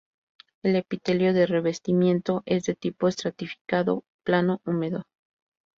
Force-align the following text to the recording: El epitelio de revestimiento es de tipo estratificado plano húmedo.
El 0.63 0.75
epitelio 0.77 1.31
de 1.31 1.45
revestimiento 1.45 2.41
es 2.47 2.63
de 2.63 2.73
tipo 2.73 3.07
estratificado 3.07 4.03
plano 4.25 4.59
húmedo. 4.65 5.05